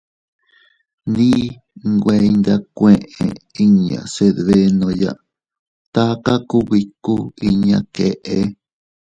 [1.09, 1.29] Ndi
[1.93, 3.05] nweiyndakueʼe
[3.63, 5.11] inña se dbenoya
[5.93, 8.39] taka kubikuu iña keʼe.